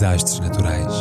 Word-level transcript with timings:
desastres 0.00 0.40
naturais. 0.40 0.94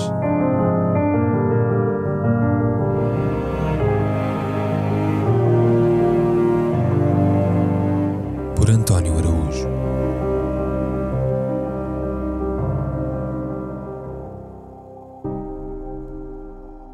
Por 8.58 8.70
António 8.70 9.18
Araújo. 9.18 9.70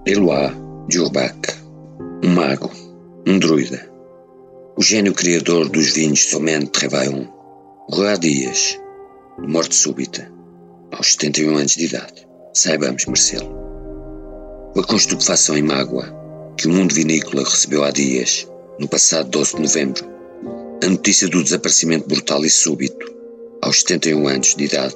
Eloá 0.06 0.54
de 0.88 1.00
Urbac, 1.00 1.36
um 2.24 2.36
mago, 2.36 2.70
um 3.26 3.40
druida, 3.40 3.82
o 4.78 4.84
gênio 4.84 5.16
criador 5.16 5.70
dos 5.70 5.96
vinhos 5.96 6.30
Somente 6.30 6.70
Trevaillon, 6.70 7.26
há 8.08 8.16
dias, 8.16 8.80
morte 9.40 9.74
súbita, 9.74 10.36
aos 10.96 11.14
71 11.14 11.58
anos 11.58 11.76
de 11.76 11.86
idade. 11.86 12.28
Saibamos 12.54 13.06
merecê-lo. 13.06 13.50
Com 14.74 14.80
a 14.80 14.84
constupefação 14.84 15.58
em 15.58 15.62
mágoa 15.62 16.14
que 16.58 16.68
o 16.68 16.72
mundo 16.72 16.94
vinícola 16.94 17.44
recebeu 17.44 17.84
há 17.84 17.92
dias, 17.92 18.48
no 18.80 18.88
passado 18.88 19.30
12 19.30 19.56
de 19.56 19.62
novembro, 19.62 20.06
a 20.84 20.88
notícia 20.88 21.28
do 21.28 21.44
desaparecimento 21.44 22.08
brutal 22.08 22.46
e 22.46 22.50
súbito, 22.50 23.14
aos 23.62 23.80
71 23.82 24.28
anos 24.28 24.56
de 24.56 24.64
idade, 24.64 24.96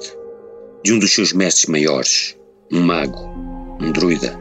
de 0.82 0.92
um 0.92 0.98
dos 0.98 1.12
seus 1.12 1.32
mestres 1.32 1.66
maiores, 1.66 2.36
um 2.72 2.80
mago, 2.80 3.18
um 3.80 3.92
druida, 3.92 4.38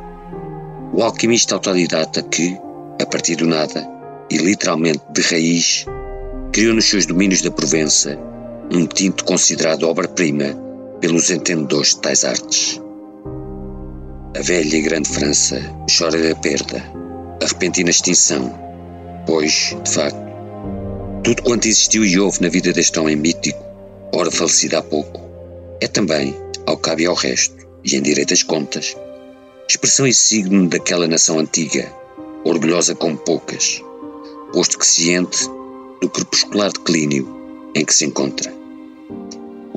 o 0.94 1.03
alquimista 1.03 1.55
autodidata 1.55 2.22
que, 2.23 2.58
a 3.02 3.05
partir 3.05 3.36
do 3.36 3.45
nada 3.45 3.88
e 4.30 4.38
literalmente 4.38 5.02
de 5.14 5.22
raiz, 5.22 5.86
criou 6.53 6.73
nos 6.73 6.86
seus 6.86 7.05
domínios 7.05 7.41
da 7.41 7.52
Provença 7.52 8.17
um 8.72 8.86
tinto 8.86 9.26
considerado 9.26 9.84
obra-prima 9.84 10.69
pelos 11.02 11.30
entendedores 11.30 11.95
de 11.95 12.02
tais 12.02 12.25
artes. 12.25 12.81
A 14.38 14.42
velha 14.42 14.75
e 14.75 14.81
grande 14.81 15.09
França 15.09 15.59
chora 15.97 16.31
a 16.31 16.36
perda, 16.36 16.83
a 17.41 17.45
repentina 17.45 17.89
extinção, 17.89 18.53
pois, 19.25 19.75
de 19.83 19.91
facto, 19.91 20.19
tudo 21.23 21.44
quanto 21.44 21.67
existiu 21.67 22.06
e 22.06 22.19
houve 22.19 22.41
na 22.41 22.50
vida 22.50 22.72
deste 22.72 23.00
homem 23.00 23.16
mítico, 23.16 23.64
ora 24.14 24.31
falecido 24.31 24.78
há 24.78 24.81
pouco, 24.81 25.22
é 25.81 25.88
também, 25.88 26.36
ao 26.66 26.78
cabo 26.78 27.02
e 27.02 27.06
ao 27.06 27.16
resto, 27.16 27.56
e 27.84 27.95
em 27.95 28.02
direitas 28.02 28.44
contas, 28.44 28.95
expressão 29.67 30.08
e 30.08 30.13
signo 30.13 30.67
daquela 30.67 31.08
nação 31.08 31.39
antiga, 31.39 31.91
orgulhosa 32.44 32.95
como 32.95 33.17
poucas, 33.17 33.81
posto 34.53 34.78
que 34.78 34.86
ciente 34.86 35.47
do 36.02 36.09
crepuscular 36.09 36.72
declínio 36.72 37.28
em 37.75 37.86
que 37.86 37.94
se 37.94 38.06
encontra. 38.06 38.59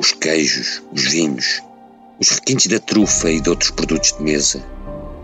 Os 0.03 0.11
queijos, 0.11 0.83
os 0.93 1.05
vinhos, 1.05 1.63
os 2.19 2.31
requintes 2.31 2.67
da 2.67 2.81
trufa 2.81 3.31
e 3.31 3.41
de 3.41 3.49
outros 3.49 3.71
produtos 3.71 4.13
de 4.13 4.21
mesa, 4.21 4.61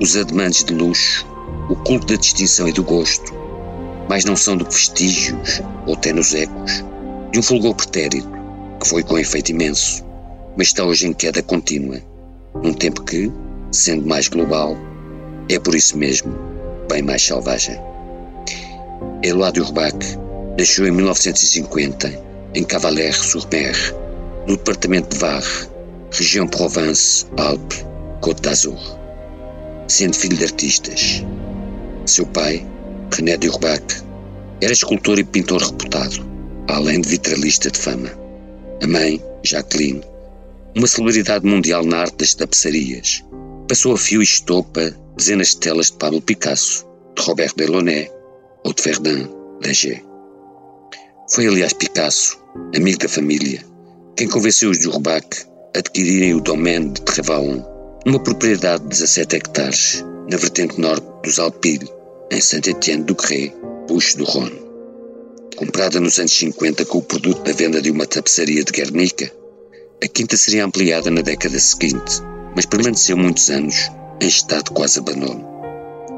os 0.00 0.16
ademanes 0.16 0.62
de 0.62 0.72
luxo, 0.72 1.26
o 1.68 1.74
culto 1.74 2.06
da 2.06 2.14
distinção 2.14 2.68
e 2.68 2.72
do 2.72 2.84
gosto, 2.84 3.34
mais 4.08 4.24
não 4.24 4.36
são 4.36 4.56
do 4.56 4.64
que 4.64 4.72
vestígios 4.72 5.60
ou 5.84 5.96
tenos 5.96 6.32
ecos 6.32 6.84
de 7.32 7.40
um 7.40 7.42
fulgor 7.42 7.74
pretérito 7.74 8.30
que 8.80 8.88
foi 8.88 9.02
com 9.02 9.18
efeito 9.18 9.50
imenso, 9.50 10.04
mas 10.56 10.68
está 10.68 10.84
hoje 10.84 11.08
em 11.08 11.12
queda 11.12 11.42
contínua, 11.42 12.00
num 12.62 12.72
tempo 12.72 13.02
que, 13.02 13.32
sendo 13.72 14.06
mais 14.06 14.28
global, 14.28 14.76
é 15.48 15.58
por 15.58 15.74
isso 15.74 15.98
mesmo 15.98 16.32
bem 16.88 17.02
mais 17.02 17.22
selvagem. 17.22 17.76
Eloádio 19.24 19.64
Urbac 19.64 19.96
nasceu 20.56 20.86
em 20.86 20.92
1950 20.92 22.22
em 22.54 22.62
Cavalaire-sur-Mer, 22.62 24.07
no 24.48 24.56
departamento 24.56 25.10
de 25.10 25.18
Var, 25.18 25.44
região 26.10 26.48
Provence-Alpes, 26.48 27.84
Côte 28.22 28.40
d'Azur. 28.40 28.80
Sendo 29.88 30.16
filho 30.16 30.38
de 30.38 30.44
artistas. 30.44 31.22
Seu 32.06 32.24
pai, 32.24 32.66
René 33.14 33.36
de 33.36 33.50
Urbac, 33.50 33.82
era 34.62 34.72
escultor 34.72 35.18
e 35.18 35.24
pintor 35.24 35.60
reputado, 35.60 36.26
além 36.66 37.02
de 37.02 37.10
vitralista 37.10 37.70
de 37.70 37.78
fama. 37.78 38.10
A 38.82 38.86
mãe, 38.86 39.22
Jacqueline, 39.44 40.02
uma 40.74 40.86
celebridade 40.86 41.44
mundial 41.44 41.84
na 41.84 41.98
arte 41.98 42.16
das 42.16 42.34
tapeçarias, 42.34 43.22
passou 43.68 43.92
a 43.92 43.98
fio 43.98 44.22
e 44.22 44.24
estopa 44.24 44.96
dezenas 45.14 45.48
de 45.48 45.58
telas 45.58 45.90
de 45.90 45.98
Pablo 45.98 46.22
Picasso, 46.22 46.86
de 47.14 47.22
Robert 47.22 47.52
Delaunay 47.54 48.10
ou 48.64 48.72
de 48.72 48.82
Verdun 48.82 49.28
Leger. 49.62 50.02
Foi, 51.30 51.46
aliás, 51.46 51.74
Picasso, 51.74 52.38
amigo 52.74 52.98
da 52.98 53.08
família, 53.08 53.62
quem 54.18 54.26
convenceu 54.26 54.70
os 54.70 54.80
de 54.80 54.88
Urbac 54.88 55.44
a 55.76 55.78
adquirirem 55.78 56.34
o 56.34 56.40
domaine 56.40 56.90
de 56.90 57.02
Trevaon, 57.02 57.62
numa 58.04 58.18
propriedade 58.18 58.82
de 58.82 58.88
17 58.88 59.36
hectares, 59.36 60.04
na 60.28 60.36
vertente 60.36 60.80
norte 60.80 61.06
dos 61.22 61.38
Alpilles, 61.38 61.88
em 62.28 62.40
Saint-Étienne-du-Gré, 62.40 63.52
Puxe 63.86 64.16
do 64.16 64.24
Rhône. 64.24 64.60
Comprada 65.54 66.00
nos 66.00 66.18
anos 66.18 66.32
50 66.32 66.84
com 66.86 66.98
o 66.98 67.02
produto 67.02 67.44
da 67.44 67.52
venda 67.52 67.80
de 67.80 67.92
uma 67.92 68.08
tapeçaria 68.08 68.64
de 68.64 68.72
Guernica, 68.72 69.30
a 70.02 70.08
quinta 70.08 70.36
seria 70.36 70.64
ampliada 70.64 71.12
na 71.12 71.20
década 71.20 71.60
seguinte, 71.60 72.20
mas 72.56 72.66
permaneceu 72.66 73.16
muitos 73.16 73.48
anos 73.50 73.88
em 74.20 74.26
estado 74.26 74.64
de 74.64 74.72
quase 74.72 74.98
abandono. 74.98 75.46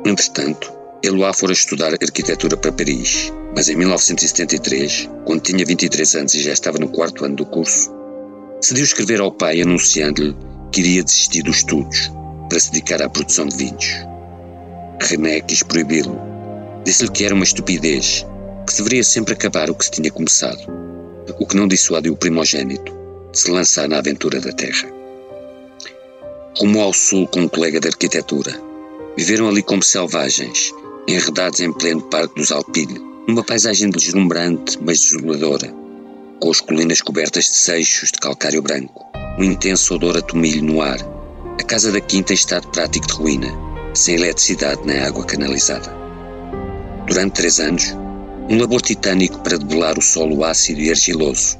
Entretanto, 0.06 0.72
Eloá 1.02 1.34
fora 1.34 1.52
estudar 1.52 1.92
arquitetura 1.92 2.56
para 2.56 2.72
Paris, 2.72 3.30
mas 3.54 3.68
em 3.68 3.76
1973, 3.76 5.08
quando 5.24 5.42
tinha 5.42 5.64
23 5.64 6.14
anos 6.14 6.34
e 6.34 6.42
já 6.42 6.52
estava 6.52 6.78
no 6.78 6.88
quarto 6.88 7.24
ano 7.24 7.36
do 7.36 7.46
curso, 7.46 7.90
decidiu 8.60 8.84
escrever 8.84 9.20
ao 9.20 9.32
pai 9.32 9.60
anunciando-lhe 9.60 10.36
que 10.72 10.80
iria 10.80 11.02
desistir 11.02 11.42
dos 11.42 11.56
estudos 11.58 12.10
para 12.48 12.60
se 12.60 12.70
dedicar 12.70 13.02
à 13.02 13.08
produção 13.08 13.46
de 13.46 13.56
vinhos. 13.56 13.86
René 15.00 15.40
quis 15.40 15.62
proibi-lo. 15.62 16.18
Disse-lhe 16.84 17.10
que 17.10 17.24
era 17.24 17.34
uma 17.34 17.44
estupidez, 17.44 18.26
que 18.66 18.72
se 18.72 18.78
deveria 18.78 19.04
sempre 19.04 19.34
acabar 19.34 19.70
o 19.70 19.74
que 19.74 19.84
se 19.84 19.90
tinha 19.90 20.10
começado, 20.10 20.60
o 21.38 21.46
que 21.46 21.56
não 21.56 21.68
dissuadiu 21.68 22.12
o 22.12 22.16
primogênito 22.16 22.92
de 23.32 23.38
se 23.38 23.50
lançar 23.50 23.88
na 23.88 23.98
aventura 23.98 24.40
da 24.40 24.52
terra. 24.52 24.88
Rumou 26.58 26.82
ao 26.82 26.92
sul 26.92 27.26
com 27.26 27.40
um 27.40 27.48
colega 27.48 27.80
de 27.80 27.88
arquitetura. 27.88 28.60
Viveram 29.16 29.48
ali 29.48 29.62
como 29.62 29.82
selvagens, 29.82 30.72
enredados 31.06 31.60
em 31.60 31.72
pleno 31.72 32.02
parque 32.02 32.34
dos 32.34 32.52
Alpilles, 32.52 33.09
numa 33.30 33.44
paisagem 33.44 33.90
deslumbrante, 33.90 34.76
mas 34.82 34.98
desoladora, 34.98 35.72
com 36.40 36.50
as 36.50 36.60
colinas 36.60 37.00
cobertas 37.00 37.44
de 37.44 37.56
seixos 37.56 38.10
de 38.10 38.18
calcário 38.18 38.60
branco, 38.60 39.06
um 39.38 39.44
intenso 39.44 39.94
odor 39.94 40.16
a 40.16 40.20
tomilho 40.20 40.64
no 40.64 40.82
ar. 40.82 40.98
A 41.60 41.62
casa 41.62 41.92
da 41.92 42.00
quinta 42.00 42.32
em 42.32 42.34
estado 42.34 42.66
prático 42.68 43.06
de 43.06 43.12
ruína, 43.12 43.48
sem 43.94 44.16
eletricidade 44.16 44.80
nem 44.84 44.98
água 44.98 45.24
canalizada. 45.24 45.94
Durante 47.06 47.34
três 47.34 47.60
anos, 47.60 47.96
um 48.48 48.58
labor 48.58 48.82
titânico 48.82 49.38
para 49.40 49.58
debelar 49.58 49.96
o 49.96 50.02
solo 50.02 50.44
ácido 50.44 50.80
e 50.80 50.90
argiloso, 50.90 51.56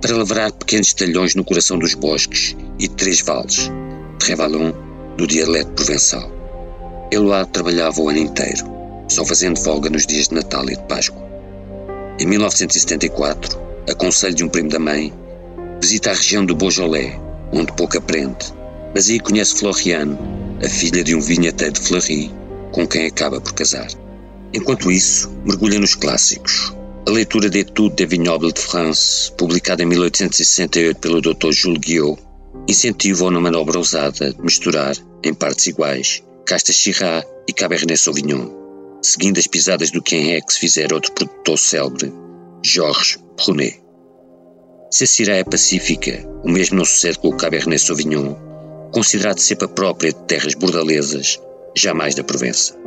para 0.00 0.16
lavrar 0.16 0.50
pequenos 0.52 0.94
talhões 0.94 1.34
no 1.34 1.44
coração 1.44 1.78
dos 1.78 1.94
bosques 1.94 2.56
e 2.78 2.88
de 2.88 2.94
três 2.94 3.20
vales, 3.20 3.70
Trevalon, 4.18 4.72
do 5.18 5.26
dialeto 5.26 5.72
provençal. 5.72 6.32
Eloá 7.10 7.44
trabalhava 7.44 8.00
o 8.00 8.08
ano 8.08 8.18
inteiro, 8.18 8.71
só 9.12 9.24
fazendo 9.24 9.58
folga 9.58 9.90
nos 9.90 10.06
dias 10.06 10.28
de 10.28 10.34
Natal 10.34 10.64
e 10.64 10.76
de 10.76 10.82
Páscoa. 10.84 11.22
Em 12.18 12.26
1974, 12.26 13.60
a 13.90 13.94
conselho 13.94 14.34
de 14.34 14.44
um 14.44 14.48
primo 14.48 14.70
da 14.70 14.78
mãe, 14.78 15.12
visita 15.80 16.10
a 16.10 16.14
região 16.14 16.44
do 16.44 16.54
Beaujolais, 16.54 17.20
onde 17.52 17.72
pouco 17.72 17.98
aprende, 17.98 18.52
mas 18.94 19.10
aí 19.10 19.20
conhece 19.20 19.56
Floriane, 19.56 20.18
a 20.64 20.68
filha 20.68 21.04
de 21.04 21.14
um 21.14 21.20
vinheteiro 21.20 21.74
de 21.74 21.80
Fleury, 21.80 22.32
com 22.72 22.86
quem 22.86 23.06
acaba 23.06 23.40
por 23.40 23.52
casar. 23.52 23.88
Enquanto 24.54 24.90
isso, 24.90 25.30
mergulha 25.44 25.78
nos 25.78 25.94
clássicos. 25.94 26.74
A 27.06 27.10
leitura 27.10 27.50
de 27.50 27.58
Etudes 27.58 27.96
de 27.96 28.06
Vignoble 28.06 28.52
de 28.52 28.60
France, 28.60 29.32
publicada 29.32 29.82
em 29.82 29.86
1868 29.86 31.00
pelo 31.00 31.20
Dr. 31.20 31.50
Jules 31.50 31.80
Guillot, 31.80 32.18
incentiva-o 32.68 33.30
na 33.30 33.40
manobra 33.40 33.76
ousada 33.76 34.32
de 34.32 34.40
misturar, 34.40 34.96
em 35.24 35.34
partes 35.34 35.66
iguais, 35.66 36.22
castas 36.46 36.76
Syrah 36.76 37.24
e 37.48 37.52
Cabernet 37.52 37.98
Sauvignon, 37.98 38.61
seguindo 39.02 39.38
as 39.38 39.46
pisadas 39.48 39.90
do 39.90 40.00
quem 40.00 40.34
é 40.34 40.40
que 40.40 40.52
se 40.52 40.60
fizer 40.60 40.92
outro 40.92 41.12
produtor 41.12 41.58
célebre, 41.58 42.12
Georges 42.64 43.18
Brunet. 43.36 43.82
Se 44.90 45.04
a 45.04 45.06
Syrah 45.06 45.36
é 45.38 45.44
pacífica, 45.44 46.24
o 46.44 46.50
mesmo 46.50 46.76
não 46.76 46.84
sucede 46.84 47.18
com 47.18 47.28
o 47.28 47.36
Cabernet 47.36 47.80
Sauvignon, 47.80 48.34
considerado 48.92 49.38
cepa 49.38 49.66
própria 49.66 50.12
de 50.12 50.18
terras 50.24 50.54
bordalesas, 50.54 51.40
jamais 51.76 52.14
da 52.14 52.22
Provença. 52.22 52.78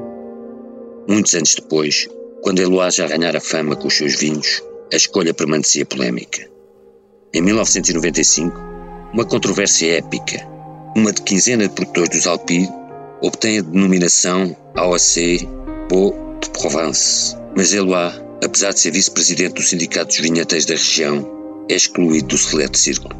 Muitos 1.07 1.33
anos 1.35 1.56
depois, 1.56 2.07
quando 2.41 2.59
Eloise 2.59 2.97
já 2.97 3.07
ganhara 3.07 3.41
fama 3.41 3.75
com 3.75 3.88
os 3.88 3.97
seus 3.97 4.15
vinhos, 4.15 4.63
a 4.94 4.95
escolha 4.95 5.33
permanecia 5.33 5.85
polémica. 5.85 6.47
Em 7.33 7.41
1995, 7.41 8.56
uma 9.13 9.25
controvérsia 9.25 9.97
épica, 9.97 10.47
uma 10.95 11.11
de 11.11 11.21
quinzena 11.23 11.68
de 11.68 11.73
produtores 11.73 12.09
dos 12.09 12.27
Alpilles, 12.27 12.69
obtém 13.21 13.59
a 13.59 13.61
denominação 13.61 14.56
AOC 14.75 15.64
Beau 15.89 16.15
de 16.41 16.49
Provence, 16.49 17.35
mas 17.55 17.71
Eloise, 17.71 18.19
apesar 18.43 18.73
de 18.73 18.79
ser 18.79 18.91
vice-presidente 18.91 19.53
do 19.53 19.61
Sindicato 19.61 20.07
dos 20.07 20.19
Vinheteiros 20.19 20.65
da 20.65 20.73
região, 20.73 21.65
é 21.69 21.75
excluído 21.75 22.29
do 22.29 22.37
seleto 22.37 22.77
círculo. 22.77 23.15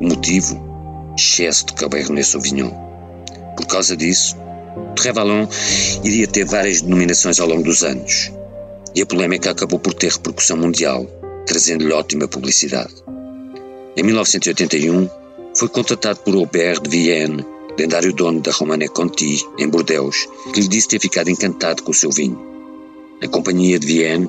O 0.00 0.08
motivo? 0.08 0.72
excesso 1.16 1.66
de 1.66 1.74
Cabernet 1.74 2.26
Sauvignon. 2.26 2.70
Por 3.56 3.66
causa 3.66 3.96
disso, 3.96 4.36
Trevalon 4.96 5.46
iria 6.02 6.26
ter 6.26 6.44
várias 6.44 6.80
denominações 6.80 7.38
ao 7.38 7.46
longo 7.46 7.62
dos 7.62 7.84
anos, 7.84 8.32
e 8.94 9.02
a 9.02 9.06
polémica 9.06 9.50
acabou 9.50 9.78
por 9.78 9.94
ter 9.94 10.10
repercussão 10.10 10.56
mundial, 10.56 11.06
trazendo-lhe 11.46 11.92
ótima 11.92 12.26
publicidade. 12.26 12.94
Em 13.96 14.02
1981, 14.02 15.08
foi 15.54 15.68
contratado 15.68 16.20
por 16.20 16.34
Aubert 16.34 16.80
de 16.80 16.88
Vienne, 16.88 17.44
lendário 17.78 18.12
dono 18.12 18.40
da 18.40 18.52
Romane 18.52 18.88
Conti, 18.88 19.46
em 19.58 19.68
Bordeaux, 19.68 20.28
que 20.52 20.60
lhe 20.60 20.68
disse 20.68 20.88
ter 20.88 21.00
ficado 21.00 21.30
encantado 21.30 21.82
com 21.82 21.90
o 21.90 21.94
seu 21.94 22.10
vinho. 22.10 22.38
A 23.22 23.28
companhia 23.28 23.78
de 23.78 23.86
Vienne, 23.86 24.28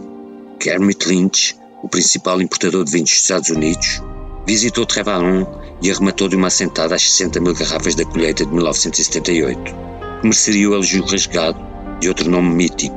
Kermit 0.59 1.07
Lynch, 1.07 1.55
o 1.81 1.89
principal 1.89 2.41
importador 2.41 2.85
de 2.85 2.91
vinhos 2.91 3.09
dos 3.09 3.19
Estados 3.19 3.49
Unidos, 3.49 4.01
visitou 4.47 4.85
Trevalon 4.85 5.45
e 5.81 5.91
arrematou-lhe 5.91 6.35
uma 6.35 6.47
assentada 6.47 6.95
às 6.95 7.03
60 7.03 7.39
mil 7.39 7.53
garrafas 7.53 7.95
da 7.95 8.05
colheita 8.05 8.45
de 8.45 8.53
1978, 8.53 9.61
que 9.63 10.23
mereceria 10.23 10.69
o 10.69 10.73
elogio 10.73 11.03
rasgado 11.05 11.59
de 11.99 12.07
outro 12.07 12.29
nome 12.29 12.49
mítico, 12.55 12.95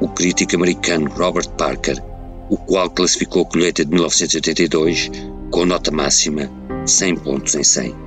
o 0.00 0.08
crítico 0.08 0.56
americano 0.56 1.10
Robert 1.10 1.48
Parker, 1.50 2.02
o 2.50 2.56
qual 2.56 2.90
classificou 2.90 3.42
a 3.42 3.46
colheita 3.46 3.84
de 3.84 3.90
1982 3.90 5.10
com 5.50 5.64
nota 5.64 5.90
máxima 5.90 6.50
100 6.84 7.16
pontos 7.16 7.54
em 7.54 7.64
100. 7.64 8.05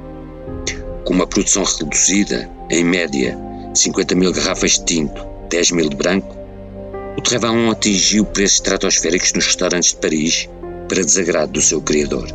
Com 1.09 1.15
uma 1.15 1.25
produção 1.25 1.63
reduzida, 1.63 2.47
em 2.69 2.83
média 2.83 3.35
50 3.73 4.13
mil 4.13 4.31
garrafas 4.31 4.73
de 4.73 4.85
tinto, 4.85 5.25
10 5.49 5.71
mil 5.71 5.89
de 5.89 5.95
branco, 5.95 6.37
o 7.17 7.21
Trevalon 7.21 7.71
atingiu 7.71 8.23
preços 8.25 8.57
estratosféricos 8.57 9.33
nos 9.33 9.47
restaurantes 9.47 9.89
de 9.89 9.95
Paris 9.95 10.47
para 10.87 11.03
desagrado 11.03 11.53
do 11.53 11.61
seu 11.61 11.81
criador. 11.81 12.27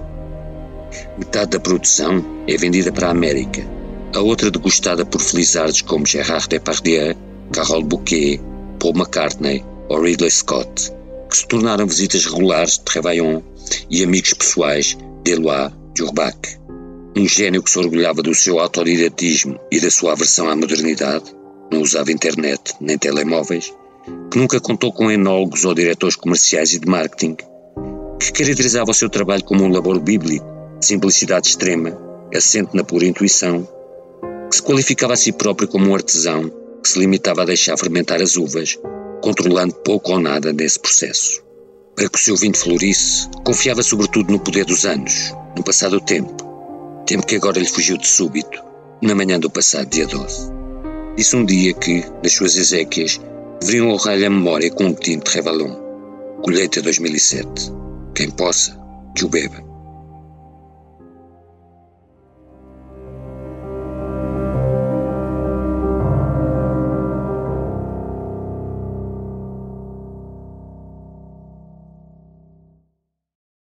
Metade 1.17 1.53
da 1.53 1.61
produção 1.61 2.25
é 2.49 2.57
vendida 2.57 2.91
para 2.91 3.07
a 3.07 3.11
América, 3.13 3.65
a 4.13 4.19
outra 4.19 4.51
degustada 4.51 5.07
por 5.07 5.21
felizardos 5.21 5.81
como 5.81 6.05
Gérard 6.05 6.49
Depardieu, 6.49 7.15
Carole 7.53 7.85
Bouquet, 7.85 8.41
Paul 8.81 8.97
McCartney 8.97 9.65
ou 9.89 10.03
Ridley 10.03 10.33
Scott, 10.33 10.91
que 11.31 11.37
se 11.37 11.47
tornaram 11.47 11.87
visitas 11.87 12.25
regulares 12.25 12.73
de 12.73 12.81
Trevaillon 12.81 13.41
e 13.89 14.03
amigos 14.03 14.35
pessoais 14.35 14.99
de 15.23 15.31
Éloi 15.31 15.71
Durbach, 15.95 16.64
um 17.17 17.29
gênio 17.29 17.63
que 17.63 17.71
se 17.71 17.79
orgulhava 17.79 18.23
do 18.23 18.35
seu 18.35 18.59
autodidatismo 18.59 19.59
e 19.71 19.81
da 19.81 19.91
sua 19.91 20.13
aversão 20.13 20.49
à 20.49 20.57
modernidade, 20.57 21.25
não 21.73 21.81
usava 21.81 22.11
internet 22.11 22.75
nem 22.81 22.99
telemóveis, 22.99 23.73
que 24.31 24.39
nunca 24.39 24.61
contou 24.61 24.93
com 24.93 25.11
enólogos 25.11 25.65
ou 25.65 25.75
diretores 25.75 26.17
comerciais 26.17 26.73
e 26.73 26.81
de 26.81 26.89
marketing, 26.89 27.37
que 28.19 28.33
caracterizava 28.33 28.91
o 28.91 28.95
seu 28.95 29.09
trabalho 29.09 29.45
como 29.45 29.63
um 29.65 29.69
labor 29.69 30.01
bíblico, 30.01 30.45
de 30.81 30.87
simplicidade 30.87 31.49
extrema, 31.49 31.97
assente 32.35 32.77
na 32.77 32.83
pura 32.83 33.07
intuição, 33.07 33.67
que 34.51 34.57
se 34.57 34.63
qualificava 34.63 35.13
a 35.13 35.17
si 35.17 35.33
próprio 35.33 35.69
como 35.69 35.89
um 35.89 35.95
artesão 35.95 36.51
que 36.83 36.89
se 36.89 36.99
limitava 36.99 37.43
a 37.43 37.47
deixar 37.47 37.79
fermentar 37.79 38.21
as 38.21 38.37
uvas, 38.37 38.79
controlando 39.23 39.75
pouco 39.77 40.13
ou 40.13 40.21
nada 40.21 40.53
desse 40.53 40.79
processo. 40.79 41.43
Para 41.97 42.09
que 42.09 42.19
o 42.19 42.21
seu 42.21 42.37
vinho 42.37 42.57
florisse, 42.57 43.29
confiava 43.45 43.83
sobretudo 43.83 44.33
no 44.33 44.41
poder 44.41 44.65
dos 44.67 44.85
anos, 44.85 45.33
no 45.57 45.63
passado 45.63 46.01
tempo, 46.01 46.44
tempo 47.05 47.27
que 47.27 47.37
agora 47.37 47.59
lhe 47.59 47.67
fugiu 47.67 47.97
de 47.97 48.07
súbito, 48.07 48.63
na 49.03 49.15
manhã 49.15 49.39
do 49.39 49.51
passado 49.51 49.89
dia 49.89 50.07
12. 50.07 50.51
Disse 51.17 51.37
um 51.37 51.45
dia 51.45 51.73
que, 51.75 52.05
nas 52.23 52.33
suas 52.33 52.57
exéquias, 52.57 53.21
deveriam 53.61 53.91
honrar-lhe 53.91 54.27
a 54.27 54.31
memória 54.31 54.71
com 54.71 54.87
um 54.87 54.95
tinto 54.95 55.29
Revalon, 55.29 55.77
colheita 56.43 56.83
2007. 56.83 57.73
Quem 58.15 58.31
possa, 58.31 58.79
que 59.15 59.25
o 59.25 59.29
beba. 59.29 59.74